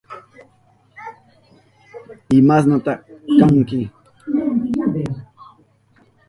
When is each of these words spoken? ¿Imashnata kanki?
¿Imashnata 2.37 2.93
kanki? 3.37 3.79